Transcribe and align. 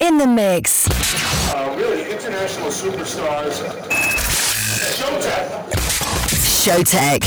In 0.00 0.18
the 0.18 0.26
mix. 0.26 0.88
Uh, 1.48 1.74
really 1.78 2.10
international 2.10 2.68
superstars. 2.68 3.62
Showtek. 4.96 5.70
Showtek. 6.34 7.20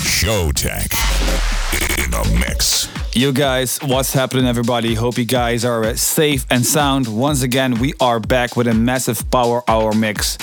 Showtek 0.00 2.04
in 2.04 2.10
the 2.10 2.38
mix. 2.40 2.88
You 3.14 3.32
guys, 3.32 3.78
what's 3.82 4.12
happening, 4.12 4.46
everybody? 4.46 4.94
Hope 4.94 5.18
you 5.18 5.24
guys 5.24 5.64
are 5.64 5.84
uh, 5.84 5.94
safe 5.94 6.46
and 6.50 6.64
sound. 6.64 7.06
Once 7.08 7.42
again, 7.42 7.78
we 7.78 7.94
are 8.00 8.18
back 8.18 8.56
with 8.56 8.66
a 8.66 8.74
massive 8.74 9.30
Power 9.30 9.62
Hour 9.68 9.92
mix. 9.92 10.38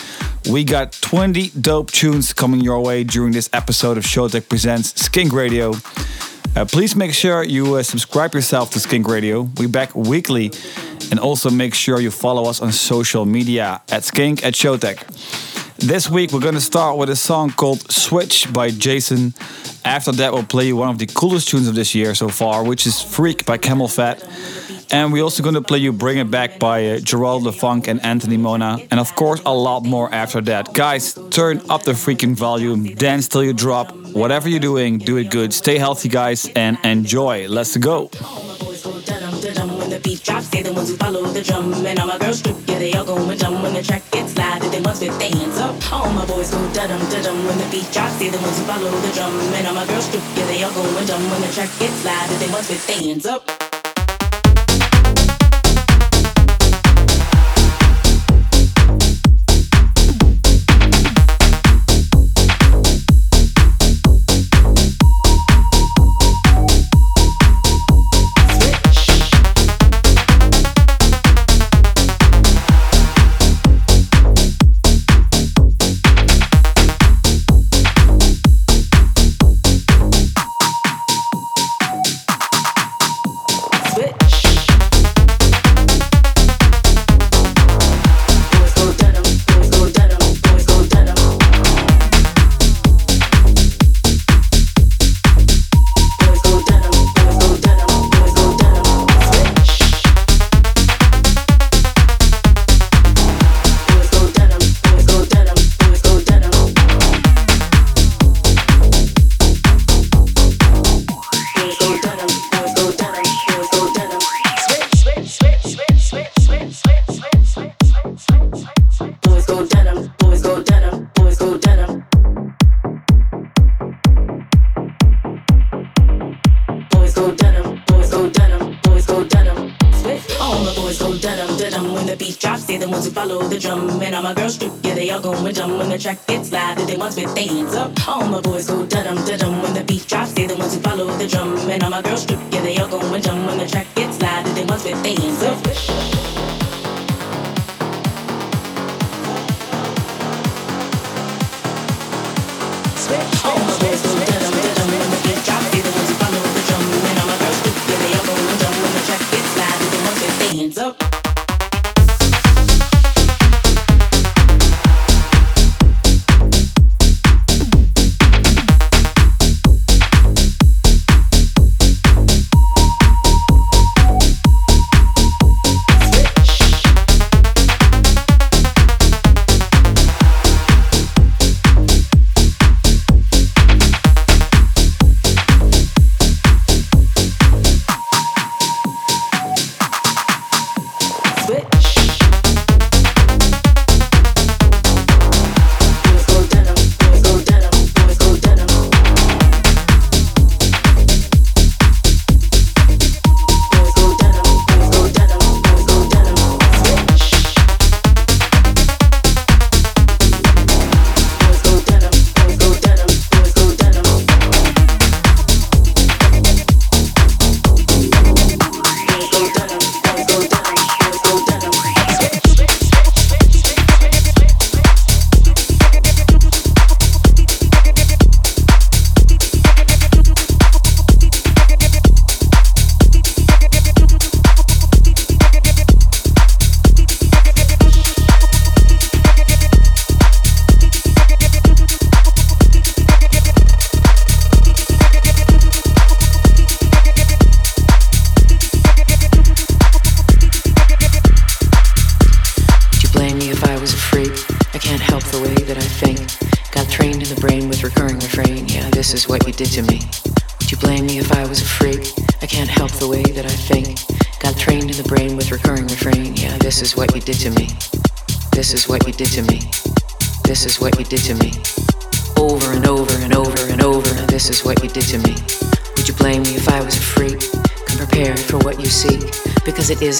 We 0.49 0.63
got 0.63 0.93
20 0.93 1.49
dope 1.59 1.91
tunes 1.91 2.31
coming 2.31 2.61
your 2.61 2.79
way 2.81 3.03
during 3.03 3.33
this 3.33 3.49
episode 3.53 3.97
of 3.97 4.05
Showtek 4.05 4.47
Presents 4.47 4.99
Skink 5.01 5.33
Radio. 5.33 5.73
Uh, 6.55 6.65
please 6.65 6.95
make 6.95 7.13
sure 7.13 7.43
you 7.43 7.75
uh, 7.75 7.83
subscribe 7.83 8.33
yourself 8.33 8.71
to 8.71 8.79
Skink 8.79 9.07
Radio. 9.07 9.41
We're 9.57 9.67
back 9.69 9.95
weekly. 9.95 10.51
And 11.09 11.19
also 11.19 11.49
make 11.49 11.73
sure 11.73 12.01
you 12.01 12.11
follow 12.11 12.49
us 12.49 12.61
on 12.61 12.71
social 12.71 13.25
media 13.25 13.81
at 13.89 14.03
Skink 14.03 14.45
at 14.45 14.53
Showtek. 14.53 15.05
This 15.77 16.09
week 16.09 16.31
we're 16.33 16.41
gonna 16.41 16.59
start 16.59 16.97
with 16.97 17.09
a 17.09 17.15
song 17.15 17.51
called 17.51 17.89
Switch 17.91 18.51
by 18.51 18.71
Jason. 18.71 19.33
After 19.85 20.11
that 20.13 20.33
we'll 20.33 20.43
play 20.43 20.67
you 20.67 20.75
one 20.75 20.89
of 20.89 20.97
the 20.97 21.05
coolest 21.05 21.49
tunes 21.49 21.67
of 21.67 21.75
this 21.75 21.95
year 21.95 22.13
so 22.15 22.27
far, 22.29 22.63
which 22.63 22.85
is 22.85 23.01
Freak 23.01 23.45
by 23.45 23.57
CamelPhat. 23.57 24.76
And 24.91 25.11
we're 25.11 25.23
also 25.23 25.43
gonna 25.43 25.61
play 25.61 25.79
you 25.79 25.91
Bring 25.91 26.17
It 26.17 26.31
Back 26.31 26.59
by 26.59 26.87
uh, 26.87 26.99
Gerald 26.99 27.43
Lefunk 27.43 27.87
and 27.87 28.03
Anthony 28.03 28.37
Mona. 28.37 28.79
And 28.91 28.99
of 28.99 29.15
course 29.15 29.41
a 29.45 29.53
lot 29.53 29.83
more 29.83 30.13
after 30.13 30.41
that. 30.41 30.73
Guys, 30.73 31.17
turn 31.31 31.61
up 31.69 31.83
the 31.83 31.91
freaking 31.93 32.35
volume, 32.35 32.83
dance 32.95 33.27
till 33.27 33.43
you 33.43 33.53
drop. 33.53 33.91
Whatever 34.13 34.49
you're 34.49 34.59
doing, 34.59 34.97
do 34.97 35.17
it 35.17 35.29
good. 35.29 35.53
Stay 35.53 35.77
healthy 35.77 36.09
guys 36.09 36.49
and 36.55 36.77
enjoy. 36.83 37.47
Let's 37.47 37.75
go. 37.77 38.09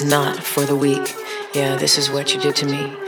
Not 0.08 0.42
for 0.42 0.64
the 0.64 0.74
weak. 0.74 1.14
Yeah, 1.54 1.76
this 1.76 1.98
is 1.98 2.10
what 2.10 2.34
you 2.34 2.40
did 2.40 2.56
to 2.56 2.66
me. 2.66 3.07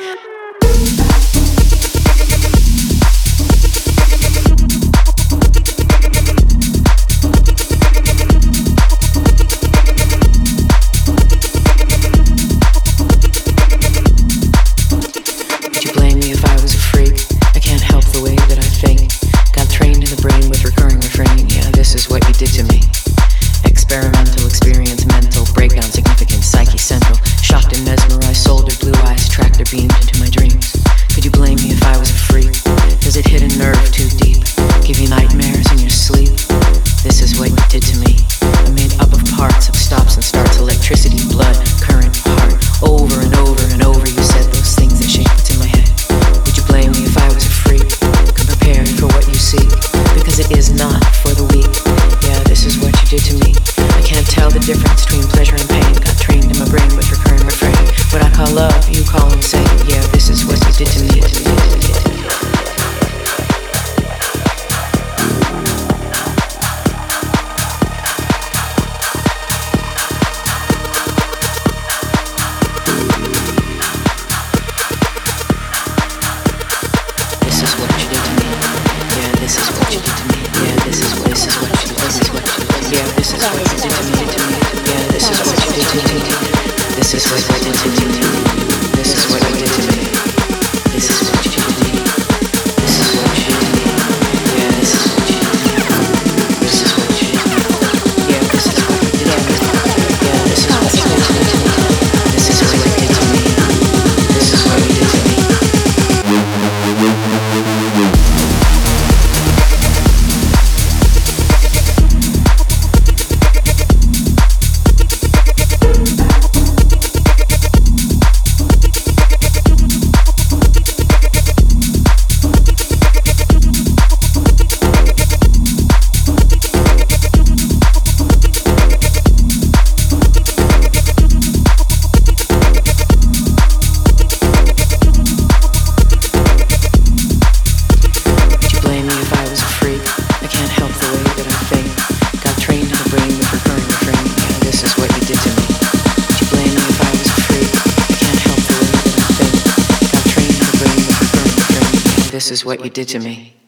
What 152.64 152.82
you 152.84 152.90
did 152.90 153.08
to 153.08 153.18
me. 153.18 153.59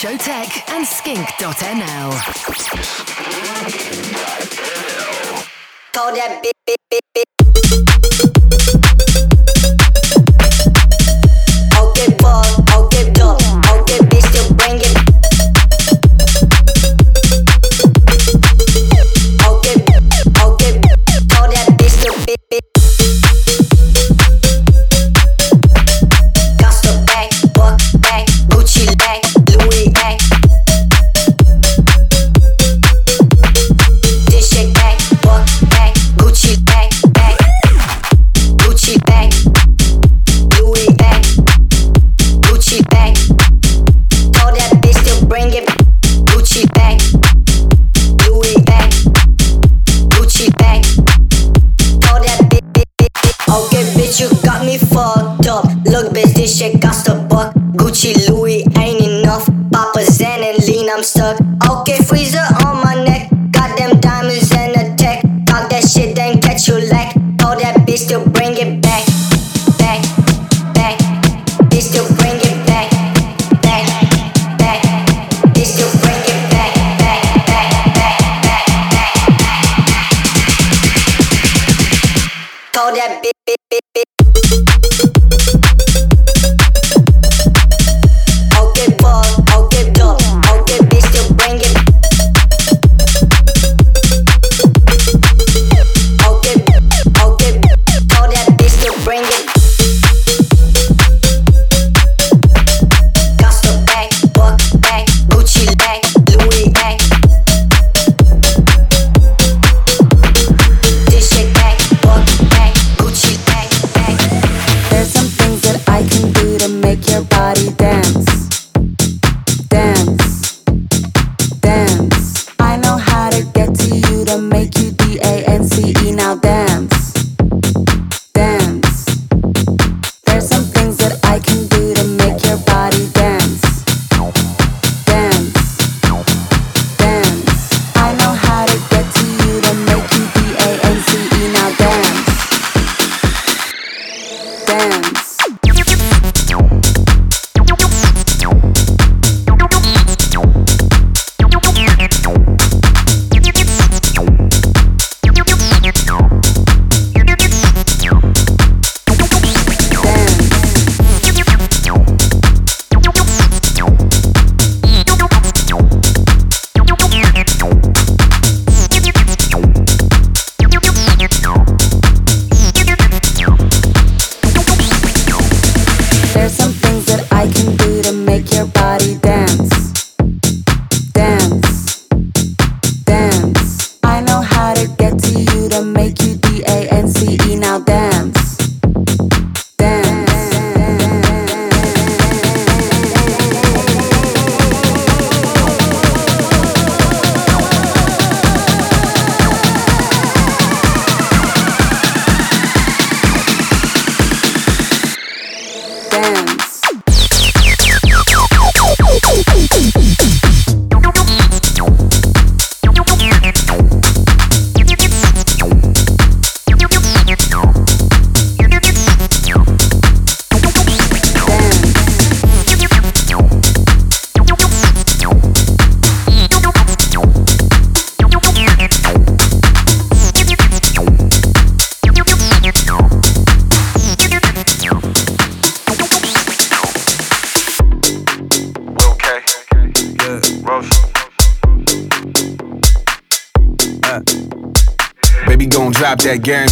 Showtek 0.00 0.66
and 0.70 0.86
skink.nl. 0.86 2.10
Call 5.92 6.14
that 6.14 6.42
bitch. 6.42 6.59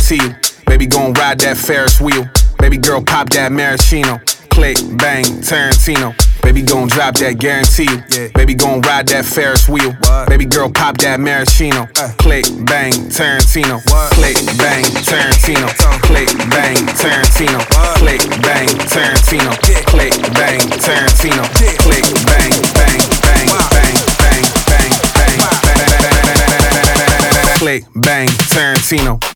Guarantee 0.08 0.26
you. 0.26 0.64
Baby 0.66 0.86
gon' 0.86 1.12
ride 1.14 1.40
that 1.40 1.56
Ferris 1.56 2.00
wheel. 2.00 2.28
Baby 2.58 2.78
girl 2.78 3.02
pop 3.02 3.28
that 3.30 3.52
maraschino. 3.52 4.18
Click, 4.50 4.76
bang, 4.96 5.24
Tarantino. 5.44 6.14
Baby 6.42 6.62
gon' 6.62 6.88
drop 6.88 7.14
that, 7.16 7.38
guarantee. 7.38 7.88
Yeah. 8.10 8.28
Baby 8.34 8.54
gon' 8.54 8.80
ride 8.80 9.06
that 9.08 9.24
Ferris 9.24 9.68
wheel. 9.68 9.92
What? 9.92 10.28
Baby 10.28 10.46
girl 10.46 10.70
pop 10.70 10.96
that 10.98 11.20
maraschino. 11.20 11.86
Uh. 11.96 12.12
Click, 12.18 12.44
bang, 12.64 12.92
Tarantino. 13.12 13.80
What? 13.90 14.12
Click, 14.12 14.36
bang, 14.58 14.84
Tarantino. 15.04 15.68
Click, 16.02 16.28
bang, 16.50 16.76
Tarantino. 16.96 17.60
What? 17.76 17.98
Click, 18.00 18.22
bang, 18.42 18.68
Tarantino. 18.88 19.52
Yeah. 19.68 19.82
Click, 19.86 20.14
bang, 20.34 20.60
Tarantino. 20.80 21.44
Yeah. 21.60 21.76
Click, 21.84 22.06
bang, 22.26 22.52
bang, 22.74 23.00
bang, 23.22 23.46
wow. 23.52 23.68
bang, 23.70 23.96
bang, 24.18 24.44
bang, 24.68 24.92
bang, 25.14 25.36
wow. 25.38 25.52
bang, 25.62 25.78
bang, 25.84 26.00
bang, 26.00 26.32
bang, 26.32 26.96
bang, 26.96 27.32
bang, 27.44 27.58
Click, 27.58 27.84
bang, 27.94 28.28
Tarantino. 28.48 29.27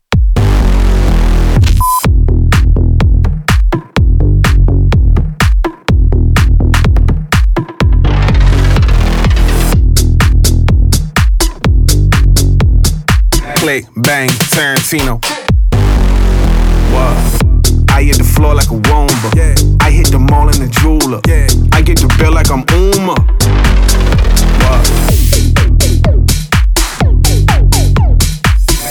Click, 13.63 13.85
bang, 13.95 14.27
Tarantino. 14.51 15.23
What? 16.91 17.15
I 17.89 18.03
hit 18.03 18.17
the 18.17 18.25
floor 18.25 18.53
like 18.53 18.67
a 18.67 18.75
womba. 18.91 19.33
Yeah. 19.37 19.55
I 19.79 19.89
hit 19.89 20.11
the 20.11 20.19
mall 20.19 20.49
in 20.49 20.59
the 20.59 20.67
jeweler. 20.67 21.21
Yeah. 21.25 21.47
I 21.71 21.81
get 21.81 21.97
the 21.97 22.13
bill 22.19 22.33
like 22.33 22.51
I'm 22.51 22.65
Uma. 22.75 23.15
What? 24.59 24.83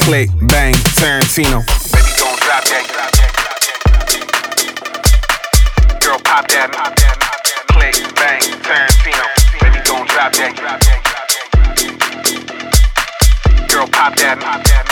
Click, 0.04 0.30
bang, 0.48 0.74
Tarantino. 0.96 1.60
Baby, 1.92 2.12
gon' 2.16 2.38
drop 2.40 2.64
that. 2.64 2.84
Girl, 6.00 6.18
pop 6.24 6.48
that. 6.48 6.72
Click, 7.68 7.96
bang, 8.14 8.40
Tarantino. 8.64 9.24
Baby, 9.60 9.80
gon' 9.84 10.06
drop 10.06 10.32
that 10.32 11.01
girl, 14.02 14.10
pop 14.10 14.64
that. 14.64 14.82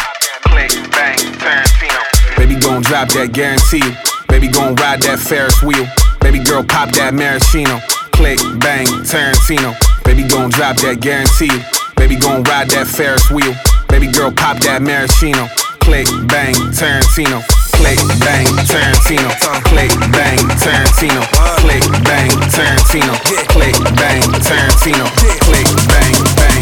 Click, 0.42 0.70
bang, 0.90 1.18
Tarantino. 1.38 2.36
Baby 2.36 2.60
gon' 2.60 2.82
drop 2.82 3.08
that, 3.10 3.32
guarantee 3.32 3.82
you. 3.82 3.94
Baby 4.28 4.48
gon' 4.48 4.74
ride 4.76 5.02
that 5.02 5.18
Ferris 5.18 5.62
wheel. 5.62 5.86
Baby 6.20 6.38
girl, 6.44 6.62
pop 6.62 6.90
that 6.92 7.14
maraschino. 7.14 7.80
Click, 8.12 8.38
bang, 8.60 8.86
Tarantino. 9.06 9.74
Baby 10.04 10.28
gon' 10.28 10.50
drop 10.50 10.76
that, 10.78 11.00
guarantee 11.00 11.50
you. 11.50 11.62
Baby 11.96 12.16
gon' 12.16 12.42
ride 12.44 12.70
that 12.70 12.86
Ferris 12.86 13.30
wheel. 13.30 13.54
Baby 13.88 14.12
girl, 14.12 14.30
pop 14.30 14.58
that 14.60 14.82
maraschino. 14.82 15.48
Click, 15.80 16.06
bang, 16.28 16.54
Tarantino. 16.70 17.42
Click, 17.74 17.98
bang, 18.20 18.46
Tarantino. 18.68 19.30
Click, 19.66 19.90
bang, 20.12 20.38
Tarantino. 20.60 21.22
Click, 21.58 21.82
bang, 22.06 22.30
Tarantino. 22.52 23.14
Click, 23.50 23.76
bang, 23.96 24.22
Tarantino. 24.44 25.06
Click, 25.18 25.66
bang, 25.88 26.14
bang, 26.36 26.59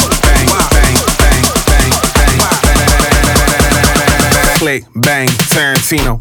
Click, 4.58 4.84
bang, 4.96 5.28
Tarantino. 5.28 6.18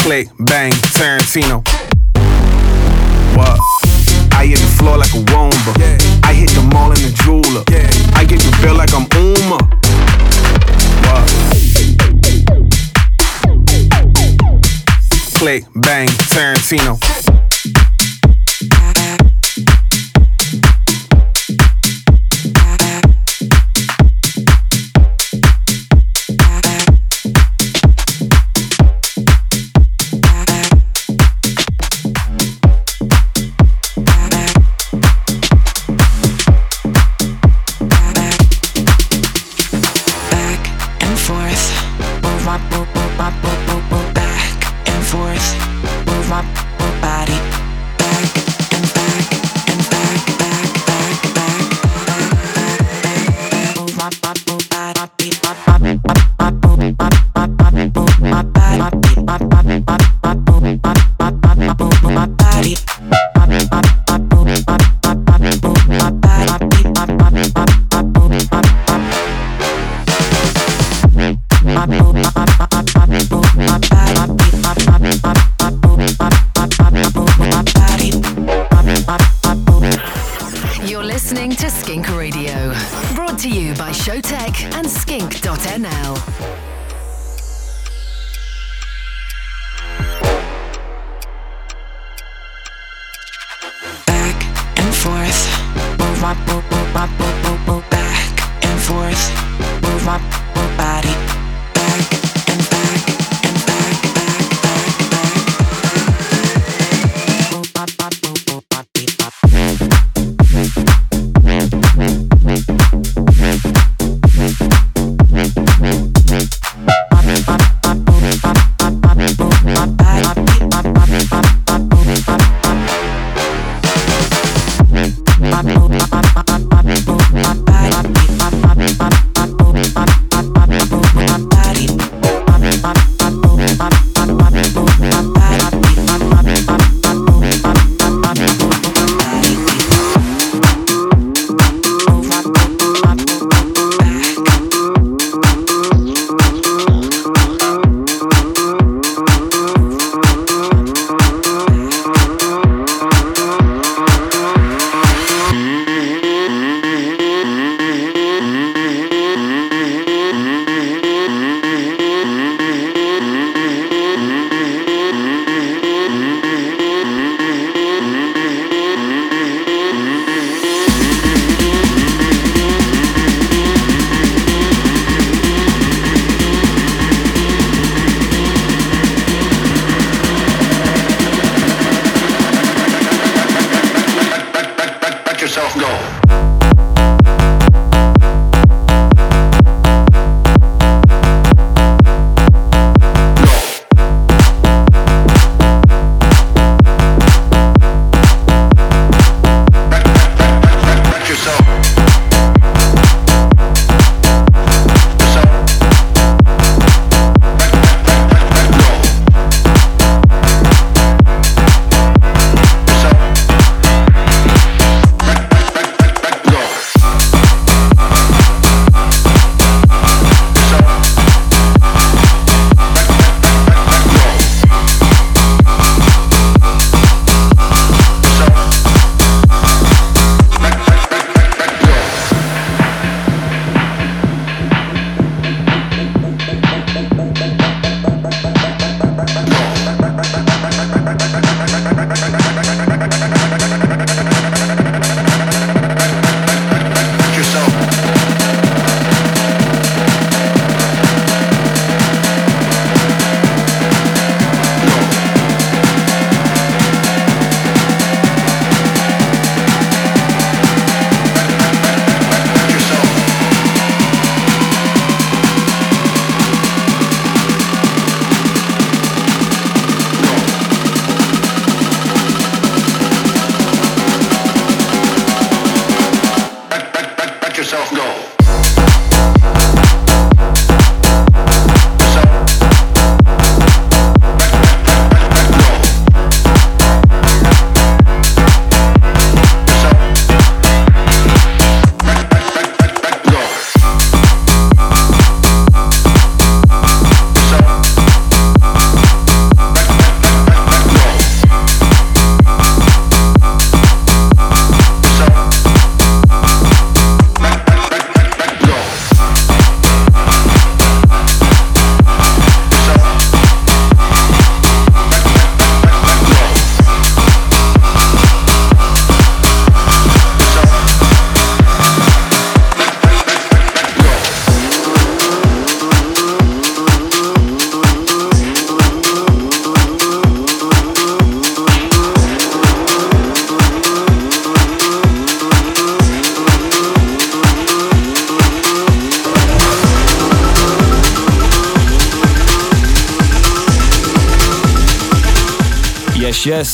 Click, 0.00 0.28
bang, 0.40 0.72
Tarantino. 0.72 1.62
What? 3.36 3.60
I 4.32 4.46
hit 4.46 4.58
the 4.58 4.66
floor 4.76 4.98
like 4.98 5.14
a 5.14 5.22
womba. 5.30 5.78
Yeah. 5.78 5.96
I 6.24 6.34
hit 6.34 6.50
the 6.50 6.62
mall 6.72 6.90
in 6.90 6.98
the 6.98 7.12
jeweler. 7.22 7.62
Yeah. 7.70 8.18
I 8.18 8.24
get 8.24 8.40
the 8.40 8.58
bill 8.60 8.74
like 8.74 8.92
I'm 8.92 9.06
Uma. 9.14 9.58
What? 11.06 11.95
Click, 15.38 15.64
bang, 15.74 16.08
Tarantino. 16.08 17.25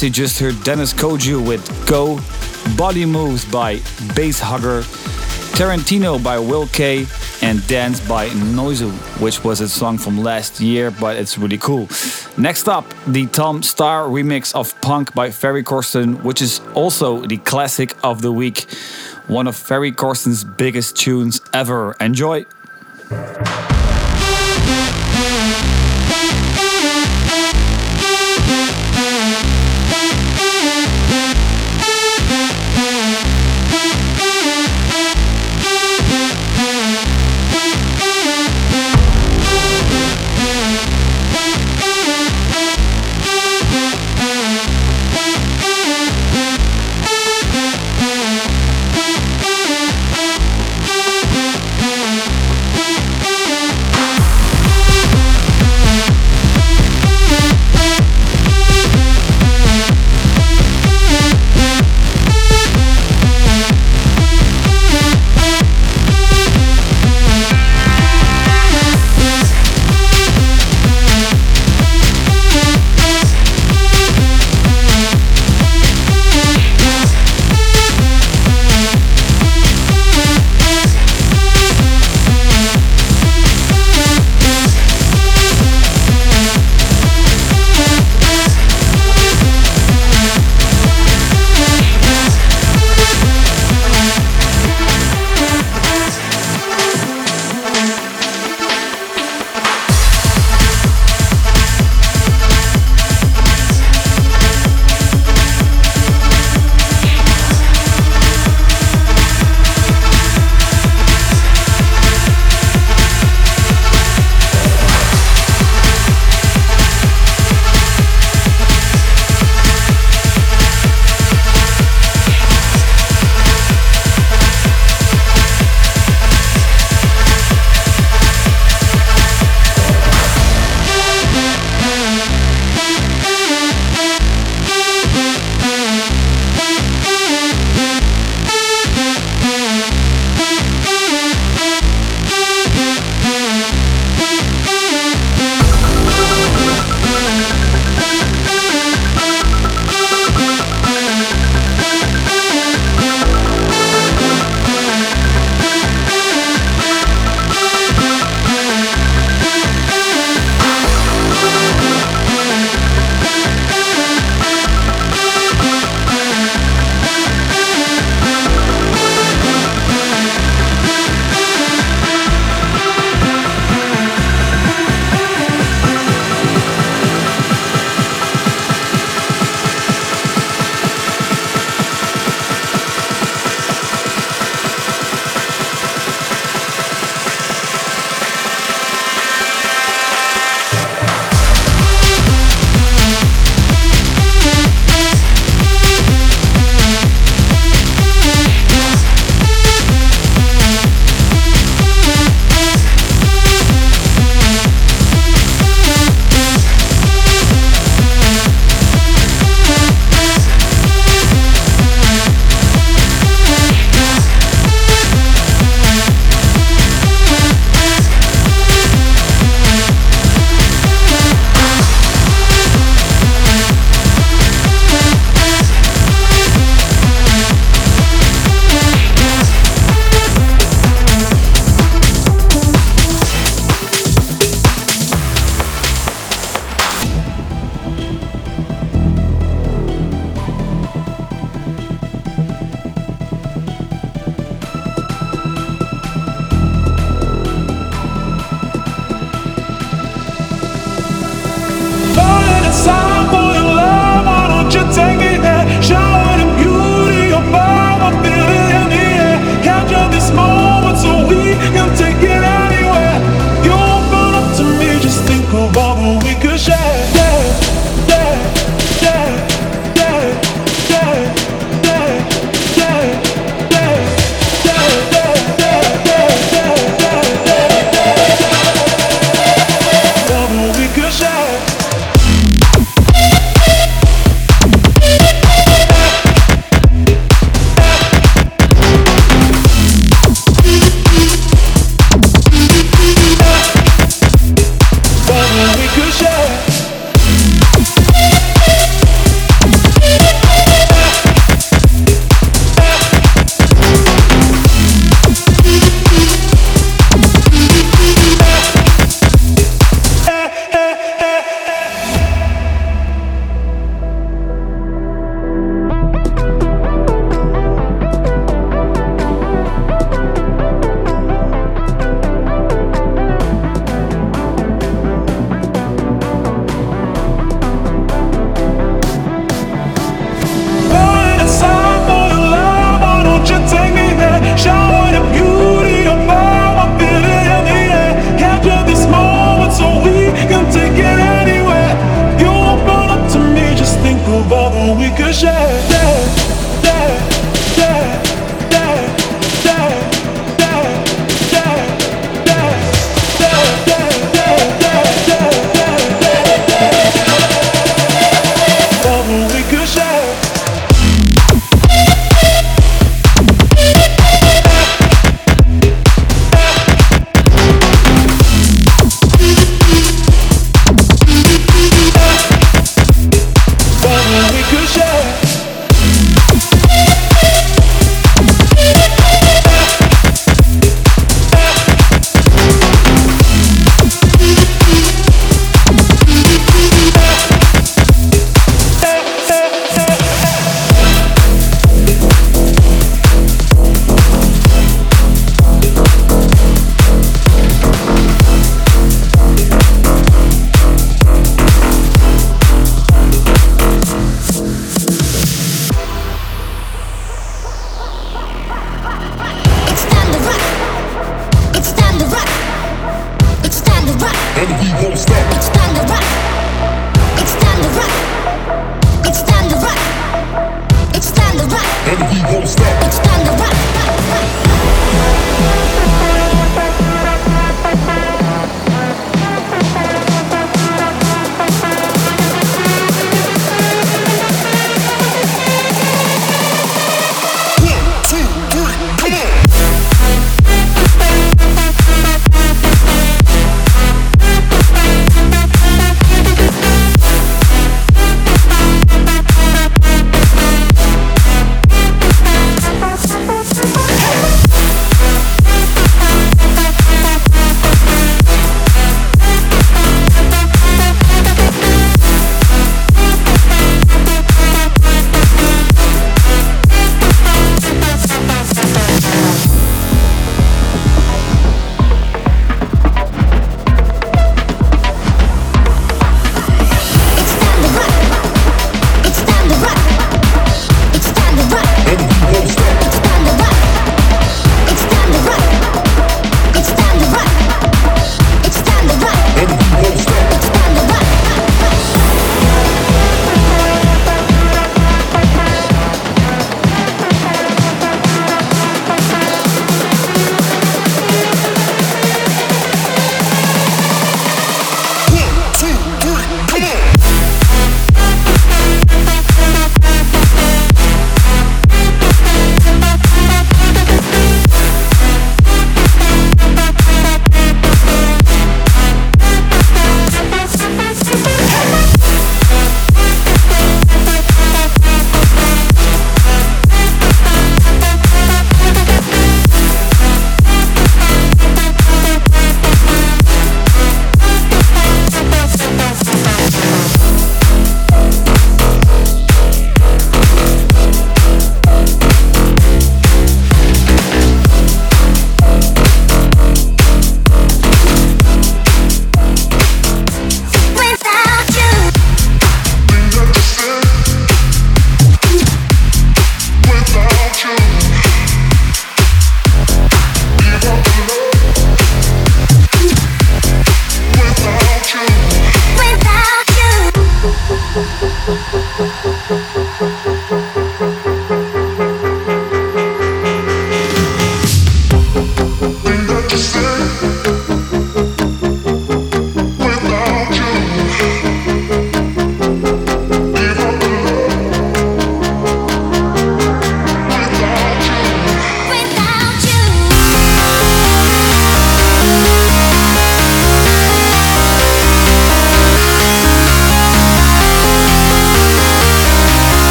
You 0.00 0.10
just 0.10 0.38
heard 0.38 0.62
Dennis 0.62 0.92
Koju 0.94 1.44
with 1.44 1.60
Go, 1.86 2.20
Body 2.76 3.04
Moves 3.04 3.44
by 3.44 3.80
Bass 4.14 4.38
Hugger, 4.38 4.82
Tarantino 5.58 6.22
by 6.22 6.38
Will 6.38 6.68
K, 6.68 7.04
and 7.42 7.66
Dance 7.66 8.00
by 8.06 8.28
Noizu, 8.28 8.92
which 9.20 9.42
was 9.42 9.60
a 9.60 9.68
song 9.68 9.98
from 9.98 10.22
last 10.22 10.60
year, 10.60 10.92
but 10.92 11.16
it's 11.16 11.36
really 11.36 11.58
cool. 11.58 11.88
Next 12.36 12.68
up, 12.68 12.86
the 13.08 13.26
Tom 13.26 13.62
Staar 13.62 14.08
remix 14.08 14.54
of 14.54 14.80
Punk 14.82 15.14
by 15.14 15.32
Ferry 15.32 15.64
Corsten, 15.64 16.22
which 16.22 16.42
is 16.42 16.60
also 16.74 17.20
the 17.26 17.38
classic 17.38 17.96
of 18.04 18.22
the 18.22 18.30
week. 18.30 18.66
One 19.26 19.48
of 19.48 19.56
Ferry 19.56 19.90
Corsten's 19.90 20.44
biggest 20.44 20.96
tunes 20.96 21.40
ever. 21.52 21.96
Enjoy! 22.00 22.46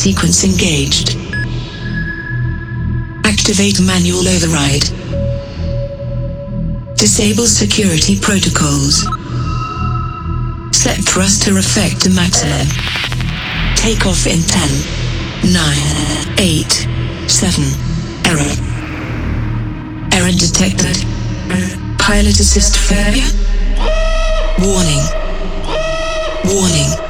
Sequence 0.00 0.44
engaged. 0.44 1.14
Activate 3.26 3.78
manual 3.82 4.26
override. 4.26 4.88
Disable 6.96 7.44
security 7.44 8.18
protocols. 8.18 9.04
Set 10.72 11.04
thruster 11.04 11.58
effect 11.58 12.00
to 12.00 12.10
maximum. 12.16 12.66
Take 13.76 14.06
off 14.06 14.26
in 14.26 14.40
10, 14.40 15.52
9, 15.52 16.38
8, 16.38 16.88
7. 17.28 17.62
Error. 18.24 18.56
Error 20.16 20.32
detected. 20.32 20.96
Pilot 21.98 22.40
assist 22.40 22.78
failure. 22.78 23.28
Warning. 24.64 25.04
Warning. 26.46 27.09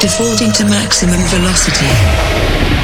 Defaulting 0.00 0.50
to 0.52 0.64
maximum 0.64 1.20
velocity. 1.28 2.79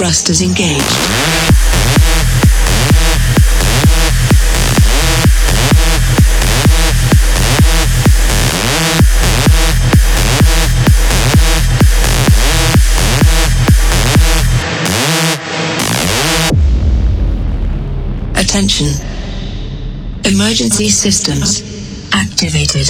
Thrusters 0.00 0.40
engaged. 0.40 0.80
Attention. 18.36 18.88
Emergency 20.24 20.88
systems 20.88 21.60
activated. 22.14 22.88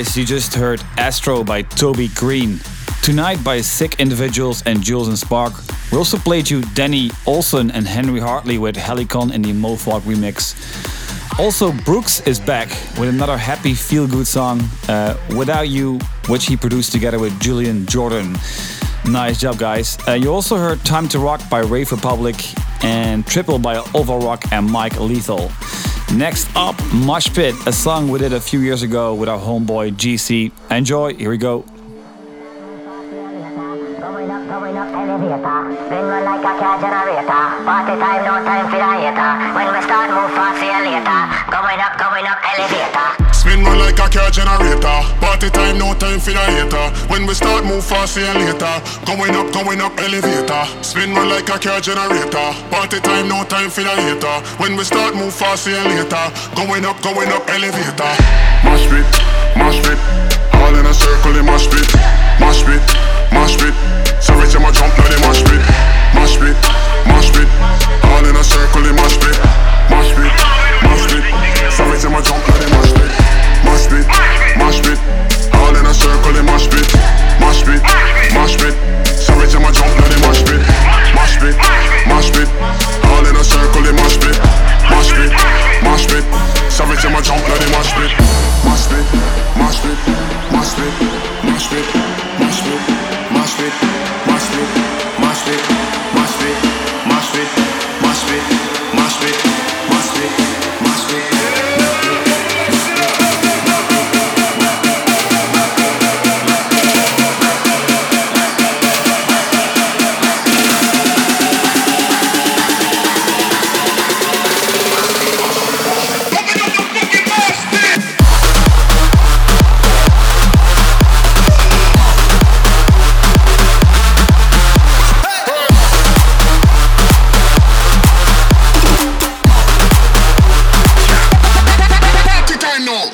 You 0.00 0.24
just 0.24 0.54
heard 0.54 0.82
Astro 0.96 1.44
by 1.44 1.60
Toby 1.60 2.08
Green. 2.14 2.58
Tonight 3.02 3.44
by 3.44 3.60
Sick 3.60 4.00
Individuals 4.00 4.62
and 4.64 4.80
Jules 4.80 5.08
and 5.08 5.18
Spark. 5.18 5.52
We 5.92 5.98
also 5.98 6.16
played 6.16 6.48
you 6.48 6.62
Danny 6.72 7.10
Olson 7.26 7.70
and 7.70 7.86
Henry 7.86 8.18
Hartley 8.18 8.56
with 8.56 8.76
Helicon 8.76 9.30
in 9.30 9.42
the 9.42 9.52
Mofog 9.52 10.00
remix. 10.02 10.56
Also, 11.38 11.70
Brooks 11.84 12.26
is 12.26 12.40
back 12.40 12.70
with 12.98 13.10
another 13.10 13.36
happy 13.36 13.74
feel 13.74 14.06
good 14.06 14.26
song, 14.26 14.62
uh, 14.88 15.18
Without 15.36 15.68
You, 15.68 15.98
which 16.28 16.46
he 16.46 16.56
produced 16.56 16.92
together 16.92 17.18
with 17.18 17.38
Julian 17.38 17.84
Jordan. 17.84 18.38
Nice 19.04 19.38
job, 19.38 19.58
guys. 19.58 19.98
Uh, 20.08 20.12
you 20.12 20.32
also 20.32 20.56
heard 20.56 20.82
Time 20.82 21.08
to 21.08 21.18
Rock 21.18 21.42
by 21.50 21.60
Rave 21.60 21.92
Republic 21.92 22.36
and 22.82 23.26
Triple 23.26 23.58
by 23.58 23.76
Ovo 23.94 24.18
Rock 24.18 24.44
and 24.50 24.66
Mike 24.66 24.98
Lethal. 24.98 25.52
Next 26.14 26.48
up, 26.56 26.74
Mosh 26.92 27.32
Pit, 27.32 27.54
a 27.66 27.72
song 27.72 28.08
we 28.08 28.18
did 28.18 28.32
a 28.32 28.40
few 28.40 28.58
years 28.58 28.82
ago 28.82 29.14
with 29.14 29.28
our 29.28 29.38
homeboy 29.38 29.92
GC. 29.92 30.50
Enjoy, 30.68 31.14
here 31.14 31.30
we 31.30 31.38
go. 31.38 31.64
Run 35.78 36.24
like 36.24 36.42
a 36.42 36.52
car 36.58 36.80
generator. 36.80 37.44
Party 37.62 37.94
time, 37.94 38.22
no 38.26 38.34
time 38.42 38.66
for 38.66 38.78
the 38.78 38.90
hater. 38.98 39.30
When 39.54 39.68
we 39.70 39.80
start, 39.86 40.10
move 40.10 40.30
fast, 40.34 40.58
see 40.58 40.66
you 40.66 40.80
later. 40.82 41.20
Going 41.46 41.78
up, 41.78 41.94
going 41.98 42.26
up, 42.26 42.38
elevator. 42.42 43.08
Spin 43.32 43.64
run 43.64 43.78
like 43.78 43.98
a 43.98 44.06
car 44.10 44.30
generator. 44.30 44.98
Party 45.22 45.50
time, 45.50 45.78
no 45.78 45.94
time 45.94 46.18
for 46.18 46.32
the 46.34 46.42
hater. 46.42 46.86
When 47.06 47.26
we 47.26 47.34
start, 47.34 47.64
move 47.64 47.84
fast, 47.84 48.14
see 48.14 48.26
you 48.26 48.34
later. 48.34 48.74
Going 49.06 49.34
up, 49.36 49.52
going 49.52 49.80
up, 49.80 49.94
elevator. 49.98 50.64
Spin 50.82 51.14
run 51.14 51.28
like 51.28 51.48
a 51.48 51.58
car 51.58 51.80
generator. 51.80 52.50
Party 52.70 52.98
time, 53.00 53.28
no 53.28 53.44
time 53.44 53.70
for 53.70 53.82
the 53.82 53.94
hater. 53.94 54.36
When 54.58 54.76
we 54.76 54.84
start, 54.84 55.14
move 55.14 55.34
fast, 55.34 55.64
see 55.64 55.74
you 55.74 55.84
later. 55.86 56.26
Going 56.58 56.84
up, 56.84 56.98
going 57.02 57.30
up, 57.30 57.46
elevator. 57.46 58.12
Mosh 58.66 58.86
pit, 58.90 59.06
mosh 59.54 59.78
pit. 59.86 59.98
All 60.60 60.74
in 60.74 60.84
a 60.84 60.94
circle, 60.94 61.36
in 61.38 61.46
mosh 61.46 61.70
pit. 61.70 61.88
Mosh 62.40 62.64
pit, 62.64 62.82
mosh 63.32 63.56
pit. 63.56 63.74
Sorry, 64.20 64.46
to 64.48 64.60
my 64.60 64.70
jump, 64.70 64.92
now 64.98 65.08
they 65.08 65.20
mosh 65.26 65.42
pit. 65.42 65.62
Mosh 66.14 66.36
pit, 66.36 66.56
mosh 67.06 67.30
pit. 67.32 67.48
All 68.10 68.24
in 68.24 68.36
a 68.36 68.44
circle, 68.44 68.84
in 68.86 68.94
mosh 68.96 69.16
pit. 69.18 69.36
Mosh 69.90 70.12
pit, 70.14 70.32
mosh 70.84 71.06
pit. 71.10 71.24
Sorry, 71.72 71.98
to 71.98 72.08
my 72.10 72.20
jump, 72.20 72.42
now 72.46 72.58
they 72.58 72.70
mosh 72.70 72.92
pit. 72.92 73.10
Mosh 73.64 73.86
pit, 73.88 74.06
mosh 74.58 74.80
pit. 74.82 74.98
All 75.54 75.74
in 75.76 75.86
a 75.86 75.94
circle, 75.94 76.36
in 76.36 76.44
mosh 76.46 76.68
pit. 76.68 76.86
Mosh 77.40 77.62
pit, 77.64 77.82
mosh 78.34 78.56
pit. 78.56 78.74
Sorry, 79.06 79.48
to 79.48 79.58
my 79.60 79.70
jump, 79.70 79.92
now 79.98 80.08
they 80.08 80.20
mosh 80.26 80.42
pit. 80.44 80.60
Mosh 81.14 81.36
pit, 81.40 81.56
mosh 82.06 82.30
pit. 82.32 82.48
All 83.04 83.24
in 83.26 83.36
a 83.36 83.44
circle, 83.44 83.86
in 83.86 83.96
mosh 83.96 84.18
pit. 84.18 84.36
Mosh 84.90 85.10
pit, 85.14 85.32
mosh 85.82 86.06
pit. 86.06 86.24
Sorry, 86.70 86.96
to 86.96 87.08
my 87.10 87.20
jump, 87.20 87.42
now 87.46 87.56
they 87.56 87.70
mosh 87.72 87.92
pit. 87.94 88.10
Mosh 88.64 88.86
pit, 88.90 89.06
mosh 89.56 89.80
pit, 89.80 89.98
mosh 90.52 90.74
pit, 90.74 90.92
mosh 91.44 91.68
pit, 91.70 91.84
mosh 91.84 91.94
pit, 91.94 92.19
street. 93.50 94.09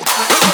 Whoa. 0.05 0.46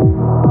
you 0.00 0.49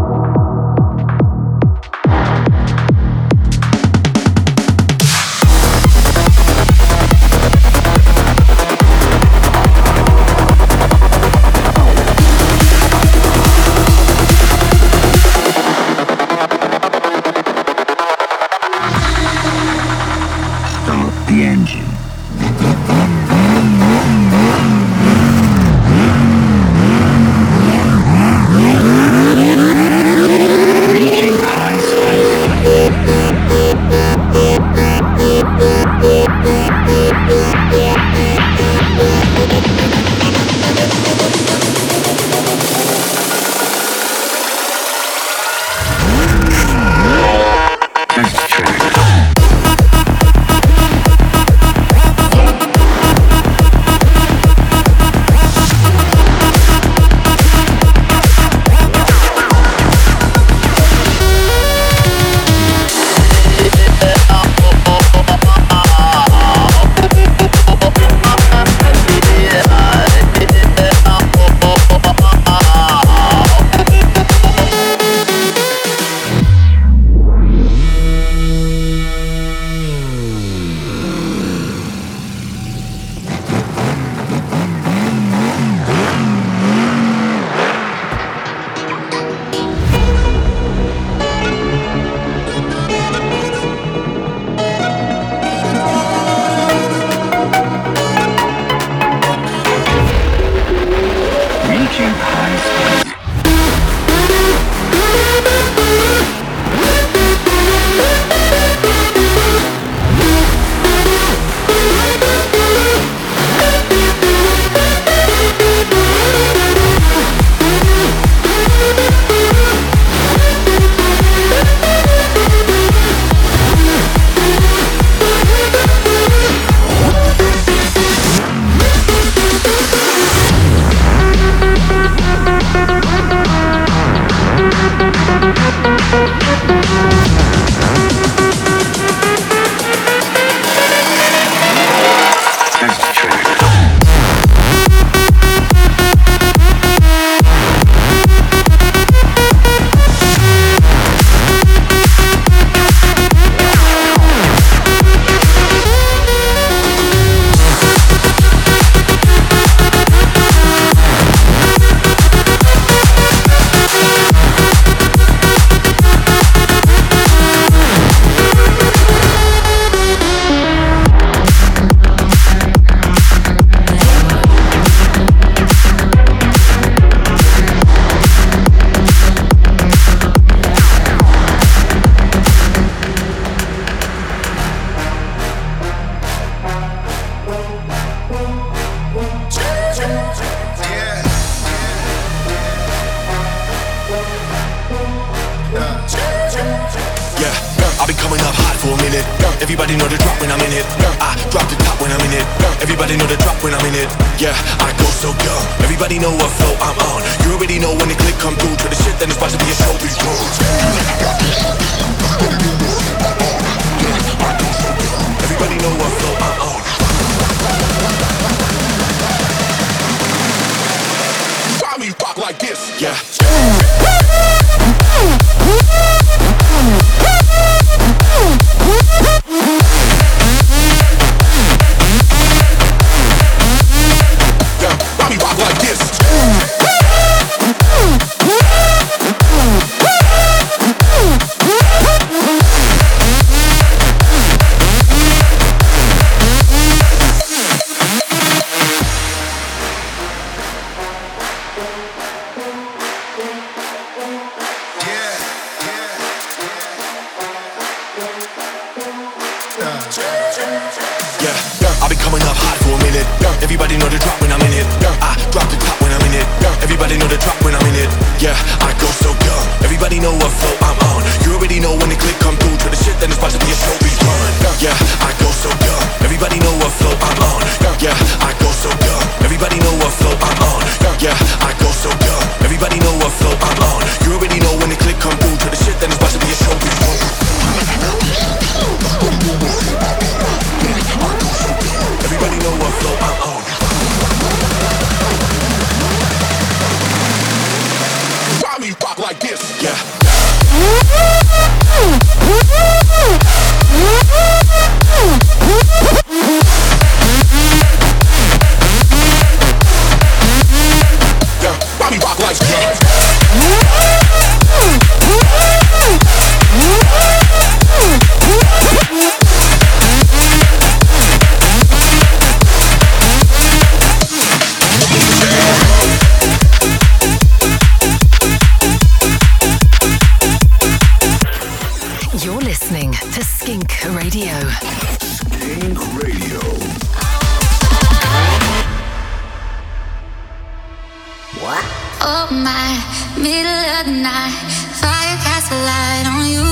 my, 342.51 342.97
middle 343.37 343.83
of 343.97 344.05
the 344.05 344.11
night, 344.11 344.55
fire 345.01 345.37
casts 345.45 345.71
a 345.71 345.79
light 345.89 346.25
on 346.33 346.45
you. 346.49 346.67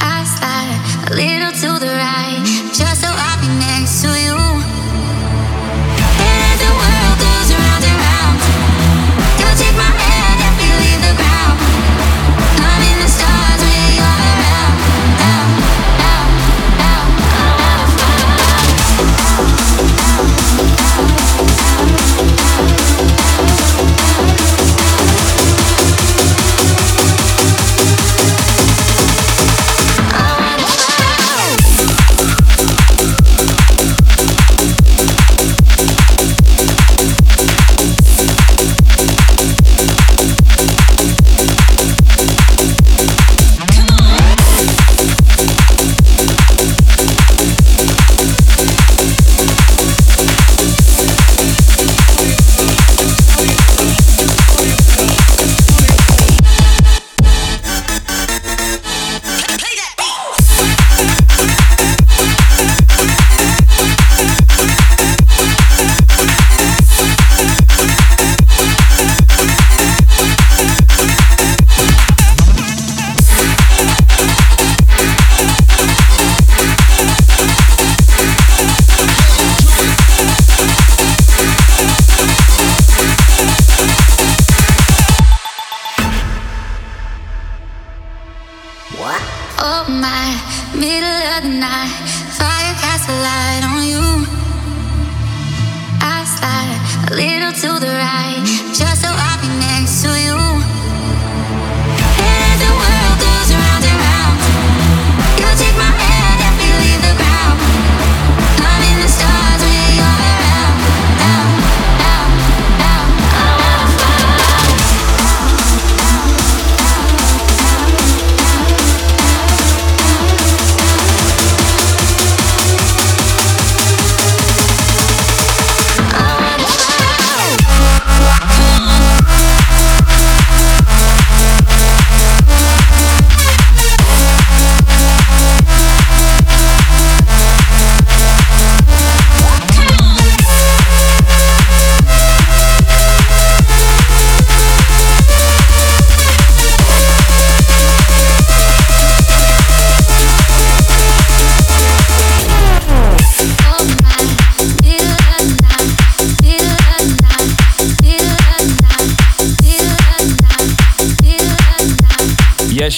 I 0.00 0.24
slide 0.34 0.78
a 1.06 1.14
little 1.14 1.52
to 1.52 1.78
the 1.78 1.92
right, 1.92 2.42
just 2.74 3.02
so 3.02 3.08
I'll 3.08 3.40
be 3.40 3.48
next 3.58 4.02
to 4.02 4.08
you. 4.08 4.45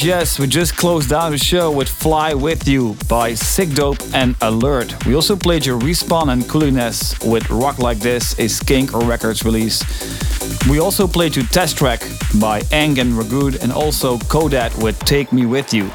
Yes, 0.09 0.39
we 0.39 0.47
just 0.47 0.75
closed 0.75 1.11
down 1.11 1.33
the 1.33 1.37
show 1.37 1.71
with 1.71 1.87
Fly 1.87 2.33
With 2.33 2.67
You 2.67 2.97
by 3.09 3.33
Sikdope 3.33 4.15
and 4.15 4.37
Alert. 4.41 5.05
We 5.05 5.15
also 5.15 5.37
played 5.37 5.67
your 5.67 5.79
Respawn 5.79 6.33
and 6.33 6.49
Cooliness 6.49 7.23
with 7.23 7.51
Rock 7.51 7.79
Like 7.79 7.99
This, 7.99 8.33
a 8.39 8.49
Skink 8.49 8.95
Records 8.95 9.45
release. 9.45 9.85
We 10.67 10.79
also 10.79 11.07
played 11.07 11.37
you 11.37 11.43
Test 11.43 11.77
Track 11.77 12.01
by 12.41 12.63
Ang 12.73 12.99
and 12.99 13.13
Ragud 13.13 13.63
and 13.63 13.71
also 13.71 14.17
Kodat 14.17 14.83
with 14.83 14.99
Take 15.01 15.31
Me 15.31 15.45
With 15.45 15.75
You. 15.75 15.91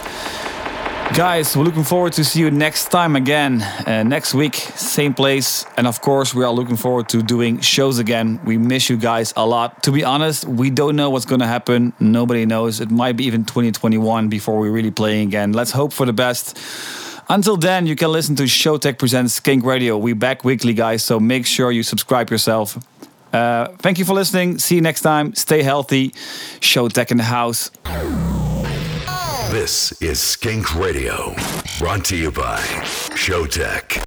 Guys, 1.12 1.56
we're 1.56 1.64
looking 1.64 1.84
forward 1.84 2.12
to 2.14 2.24
see 2.24 2.40
you 2.40 2.50
next 2.50 2.90
time 2.90 3.16
again. 3.16 3.62
Uh, 3.62 4.02
next 4.02 4.34
week, 4.34 4.56
same 4.56 5.14
place. 5.14 5.64
And 5.78 5.86
of 5.86 6.02
course, 6.02 6.34
we 6.34 6.44
are 6.44 6.52
looking 6.52 6.76
forward 6.76 7.08
to 7.10 7.22
doing 7.22 7.60
shows 7.60 8.00
again. 8.00 8.40
We 8.44 8.58
miss 8.58 8.90
you 8.90 8.98
guys 8.98 9.32
a 9.36 9.46
lot. 9.46 9.84
To 9.84 9.92
be 9.92 10.04
honest, 10.04 10.46
we 10.46 10.72
don't 10.72 10.96
know 10.96 11.12
what's 11.12 11.26
going 11.26 11.42
to 11.42 11.46
happen. 11.46 11.94
Nobody 12.00 12.48
knows. 12.48 12.80
It 12.80 12.90
might 12.90 13.16
be 13.16 13.26
even 13.26 13.46
2021 13.46 14.28
before 14.28 14.58
we're 14.58 14.72
really 14.72 14.90
playing 14.90 15.28
again. 15.28 15.54
Let's 15.54 15.70
hope 15.70 15.94
for 15.94 16.08
the 16.08 16.14
best. 16.14 16.58
Until 17.30 17.58
then, 17.58 17.86
you 17.86 17.96
can 17.96 18.12
listen 18.12 18.36
to 18.38 18.44
Showtek 18.44 18.98
Presents 18.98 19.36
Skink 19.36 19.64
Radio. 19.64 19.98
We 20.00 20.14
back 20.14 20.44
weekly, 20.44 20.74
guys, 20.74 21.04
so 21.04 21.20
make 21.20 21.46
sure 21.46 21.72
you 21.72 21.84
subscribe 21.84 22.32
yourself. 22.32 22.84
Uh, 23.32 23.68
thank 23.80 24.00
you 24.00 24.06
for 24.06 24.14
listening. 24.14 24.58
See 24.58 24.76
you 24.76 24.82
next 24.82 25.02
time. 25.02 25.36
Stay 25.36 25.62
healthy. 25.62 26.10
Showtek 26.60 27.12
in 27.12 27.18
the 27.18 27.24
house. 27.24 27.70
This 29.54 29.92
is 30.02 30.20
Skink 30.20 30.74
Radio, 30.74 31.36
brought 31.78 32.06
to 32.06 32.18
you 32.18 32.32
by 32.32 32.58
Showtek. 33.14 34.02